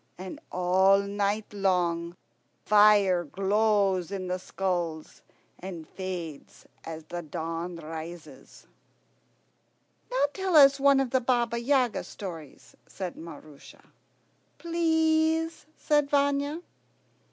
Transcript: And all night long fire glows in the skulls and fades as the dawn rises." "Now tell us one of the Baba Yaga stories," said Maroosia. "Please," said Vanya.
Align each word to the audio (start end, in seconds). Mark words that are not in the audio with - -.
And 0.17 0.39
all 0.51 0.97
night 1.01 1.53
long 1.53 2.15
fire 2.65 3.23
glows 3.23 4.09
in 4.11 4.29
the 4.29 4.39
skulls 4.39 5.21
and 5.59 5.87
fades 5.89 6.65
as 6.83 7.03
the 7.03 7.21
dawn 7.21 7.75
rises." 7.75 8.65
"Now 10.09 10.25
tell 10.33 10.55
us 10.55 10.79
one 10.79 10.99
of 10.99 11.11
the 11.11 11.21
Baba 11.21 11.59
Yaga 11.59 12.03
stories," 12.03 12.75
said 12.87 13.15
Maroosia. 13.15 13.91
"Please," 14.57 15.67
said 15.77 16.09
Vanya. 16.09 16.63